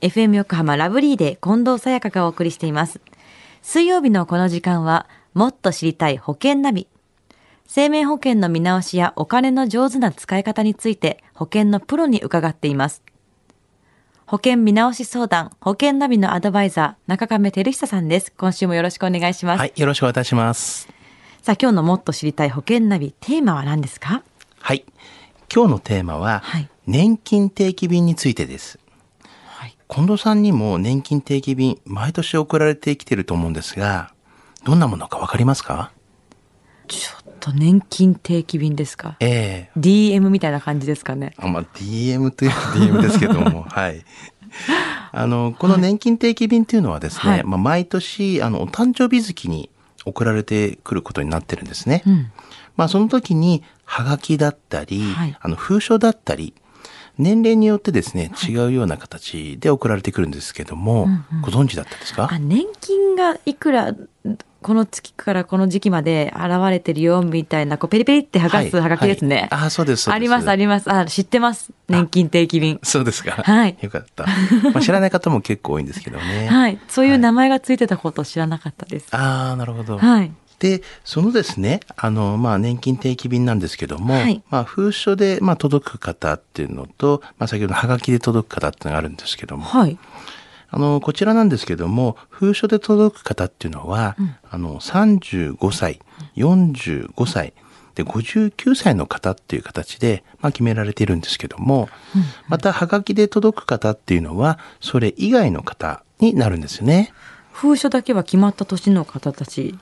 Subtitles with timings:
[0.00, 3.00] FM 横浜ラブリーで近藤沙耶香がお送りしています。
[3.62, 6.86] 水曜日のこの時間は、もっと知りたい保険ナビ。
[7.66, 13.02] 生命保険の見直しやお金の上手な使い方について保険のプロに伺っています。
[14.26, 18.32] 保険見直し相談、保険ナビのアドバイザー、中亀照久さんです。
[18.36, 19.58] 今週もよろしくお願いします。
[19.58, 20.88] はい、よろしくお願いします。
[21.42, 24.22] さあ、今日のもっと知りたい保険ナビ、テーマは何ですか？
[24.60, 24.84] はい、
[25.52, 28.78] 今日のテーマは、はい年金定期便についてです。
[29.88, 29.96] はい。
[29.96, 34.12] 近藤さんにも年金定期便、毎年送られてきてると思うんですが、
[34.64, 35.90] どんなものかわかりますか？
[36.88, 39.16] ちょっと年金定期便ですか？
[39.20, 41.34] ええ ?DM みたいな感じですかね。
[41.38, 44.04] あまあ、DM という DM ですけども、 はい。
[45.12, 49.70] あの、この年金定期便というのはですね、はいまあ、毎年、あの、お誕生日月に
[50.04, 52.02] 送られてくることになってるんですね。
[52.06, 52.32] うん。
[52.76, 56.54] まあその時に、はがきだったり、はいあの、封書だったり、
[57.18, 62.28] 年齢によってですね、違うような形で送られてくるんですけども、うんうんご存知だったですか？
[62.32, 63.94] あ、年金がいくら、
[64.60, 69.36] この月からこの時期まで現れてるよ、みたいな、こう、ペリペリって剥がすはがきですね。
[69.36, 70.16] はいあ、そうです、そうです。
[70.16, 70.92] あります、あります。
[70.92, 71.70] あ、知ってます。
[71.88, 72.78] 年金定期便。
[72.84, 73.42] そうですか。
[73.44, 74.24] はいよかった。
[74.72, 76.48] まあ、知らない方も結構多いんですけどね。
[76.50, 76.78] はい。
[76.88, 79.06] そういう名前がついてたことを知らなかったです。
[79.14, 79.98] ああ、なるほど。
[79.98, 80.32] はい。
[80.58, 89.98] で、そのですね、あの、まあ、年金定期便なんですけども、はいまあ、封書で、まあ、届く方っていうのと、まあ、先ほどのハガキで届く方っていうのがあるんですけども、はい。
[90.70, 96.00] あの、こちらなんですけども、封書で届く方っていうのは、うんあの、35歳、
[96.36, 97.54] 45歳、
[97.94, 101.88] で、59歳の方っていう形で、まあ、決められているんですけども、
[102.48, 107.12] また、はがきで届く方っていうのは、それ以外の方になるんですよね。
[107.52, 109.76] 封書だけは決まった年の方たち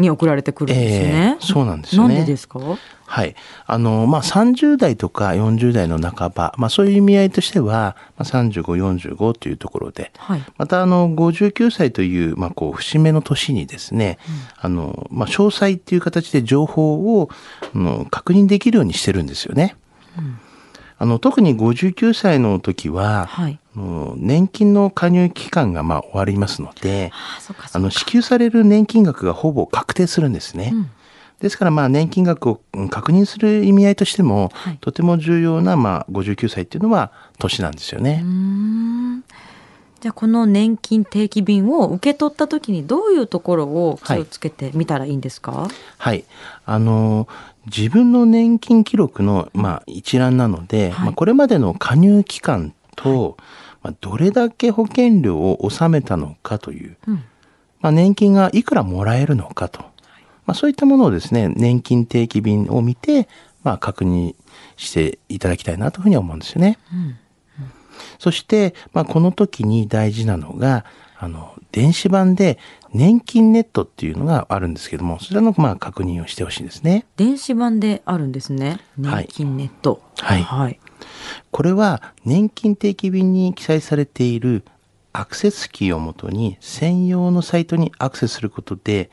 [0.00, 1.36] に送られてくるんですね。
[1.40, 2.58] ええそうなんですよねなんでですか？
[3.06, 3.34] はい。
[3.66, 8.62] あの、まあ、30代とか40代の半ば、まあ、そういう意味合いとしては、まあ、35、
[9.16, 10.42] 45というところで、はい。
[10.58, 14.18] また、あの、59歳という、まあ、こう、節目の年にですね、
[14.60, 17.30] あの、まあ、詳細っていう形で情報を、
[17.74, 19.74] あの確認できるようにしてるんですよね。
[21.02, 23.58] あの、特に59歳の時は、はい。
[24.16, 27.10] 年金の加入期間が、まあ、終わりますので、
[27.72, 30.72] あの、支給される年金額がほぼ確定するんですね。
[30.74, 30.90] うん
[31.40, 38.22] ですから、まあ、年金額をうん確認する意味合いとしても、はいとても重要な、まあ、59歳っていうのは年なんですよね。
[40.00, 45.68] じゃあこの年金定期便を受け取った時にどういうところを気をつけてみたらいいんですか、
[45.98, 46.24] はい。
[46.64, 47.28] あの、
[47.66, 51.04] 自分の年金記録の、まあ、一覧なので、はい。
[51.04, 53.36] まあ、これまでの加入期間と、
[53.82, 57.24] まあ、どれだけ保険料を納めたのかという、うん。
[57.80, 59.80] まあ、年金がいくらもらえるのかと、
[60.46, 63.28] まあ、そういったものをですね、年金定期便を見て、
[63.64, 64.34] まあ、確認
[64.76, 66.78] していただきたいなというふうに思うんですよね。
[66.90, 67.16] うん
[68.18, 70.84] そして、まあ、この時に大事なのが、
[71.18, 72.58] あの、電子版で
[72.92, 77.06] 年金ネットっていうのがあるんですけども、そちらの、まあ、確認をしてほしいんですね。
[77.16, 78.80] 電子版であるんですね。
[79.02, 79.24] はい。
[79.24, 80.02] 年金ネット。
[80.16, 80.42] はい。
[80.42, 80.80] はい、
[81.50, 84.64] これは年金定期便に記載されている
[85.12, 89.10] アクセスキーをもとに専用のサイトにアクセスすることで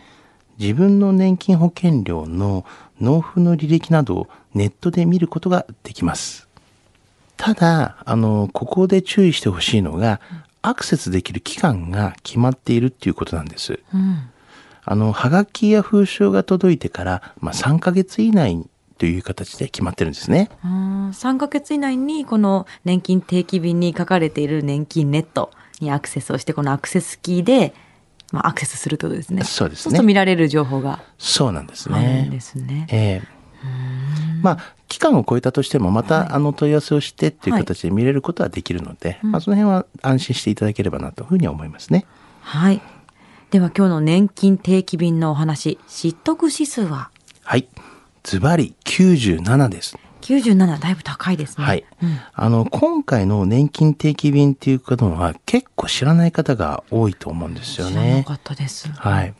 [0.59, 2.65] 自分の年金保険料の
[2.99, 6.46] 納付の履歴などをネットで見ることができます。
[7.37, 10.19] ただ、あの、ここで注意してほしいのが、
[10.61, 13.79] アクセスできる期間が決まっているっていうことなんです。
[13.93, 14.29] うん
[14.89, 18.65] あの、はがきや封書が届いてから、まあ、3ヶ月以内
[18.97, 20.49] という形で決まってるんですね。
[20.63, 27.73] あー3ヶ月以内にこの年金定期便に書かれている年金ネットにアクセスをしてこのアクセスキーで、
[28.31, 32.29] まあ、アクセスするってことですねそうですねそうすると見られる情報がそうなんですあるんね。
[32.31, 32.87] ですね。
[32.89, 33.27] ええ
[34.41, 42.05] まあ、期間を超えたとしても、また、はいあの、問い合わせをしてっていうはい形で見れることはできるので、うんまあ、その辺は安心していただければなというふうには思いますね。
[42.41, 42.81] はい。
[43.51, 47.09] では今日の年金定期便のお話、知得指数は？
[47.43, 47.67] はい。
[48.23, 49.97] ズバリ97です。
[50.21, 51.63] 97だいぶ高いですね。
[51.63, 57.93] はいうんあの、今回の年金定期便っていうことは結構知らない方が多いと思うんですよね。
[57.93, 58.89] 知らなかったです。
[58.89, 59.33] はい。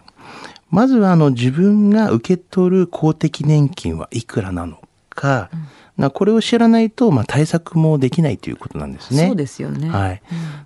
[0.69, 4.79] まずは、あの、自分が受け取る公的年金はいくらなの
[5.17, 5.49] か、
[5.97, 9.25] なこれを知らないと、まあ、対策もできないということなんですね。
[9.25, 9.89] そうですよね。
[9.89, 10.21] はい。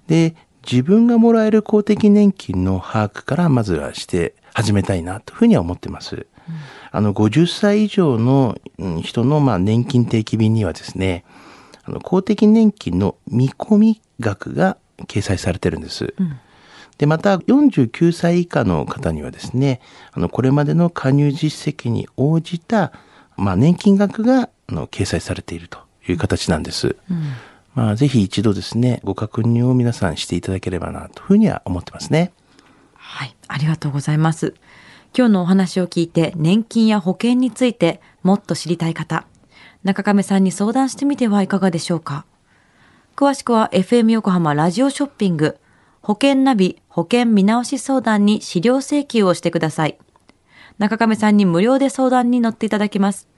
[0.08, 0.36] で、
[0.70, 6.28] 自分がもらえる公的年金の把握からまずはして始めたいなというふうには思ってます。
[6.92, 11.24] あの、50歳以上のうん人のまあ年金定期便にはですね、
[11.84, 14.78] あの公的年金の見込み額が
[15.08, 16.14] 掲載されてるんです。
[16.20, 16.40] うん
[17.02, 19.82] で、また49歳以下の方にはですね、
[20.12, 22.92] あの、これまでの加入実績に応じた、
[23.38, 26.96] まあ、年金額が、あの、掲載されているという形なんです。
[27.10, 27.24] うん
[27.74, 32.34] まあ、ぜひ一度ですね、ご確認を皆さんしていただければな、というふうには思ってますね。
[32.96, 34.56] はい、ありがとうございます。
[35.18, 39.26] 今日のお話を聞いて、年金や保険についてもっと知りたい方、
[39.84, 42.26] 中亀さんに相談してみてはいかがでしょうか。
[43.16, 45.58] 詳しくは FM 横浜ラジオショッピング、
[46.02, 49.98] 保険ナビ保険見直し相談に資料請求をしてください。
[50.82, 53.30] 中亀さんに無料で相談に乗っていただきます。